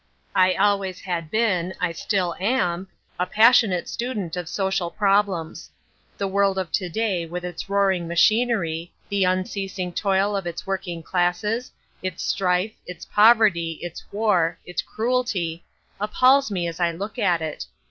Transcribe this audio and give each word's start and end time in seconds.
I 0.33 0.55
always 0.55 0.99
had 1.01 1.29
been, 1.29 1.75
I 1.79 1.91
still 1.91 2.35
am, 2.39 2.87
a 3.19 3.27
passionate 3.27 3.87
student 3.87 4.35
of 4.35 4.49
social 4.49 4.89
problems. 4.89 5.69
The 6.17 6.27
world 6.27 6.57
of 6.57 6.71
to 6.71 6.89
day 6.89 7.27
with 7.27 7.45
its 7.45 7.69
roaring 7.69 8.07
machinery, 8.07 8.91
the 9.09 9.25
unceasing 9.25 9.93
toil 9.93 10.35
of 10.35 10.47
its 10.47 10.65
working 10.65 11.03
classes, 11.03 11.71
its 12.01 12.23
strife, 12.23 12.71
its 12.87 13.05
poverty, 13.05 13.77
its 13.83 14.03
war, 14.11 14.57
its 14.65 14.81
cruelty, 14.81 15.63
appals 16.01 16.49
me 16.49 16.67
as 16.67 16.79
I 16.79 16.91
look 16.93 17.19
at 17.19 17.43
it. 17.43 17.67